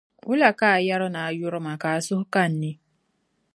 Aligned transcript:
Wula 0.27 0.49
ka 0.59 0.67
a 0.77 0.83
yɛri 0.87 1.07
ni 1.13 1.19
a 1.27 1.29
yuri 1.39 1.59
ma 1.65 1.73
ka 1.81 1.89
a 1.97 1.99
suhu 2.07 2.23
ka 2.33 2.41
n 2.51 2.53
ni? 2.61 2.71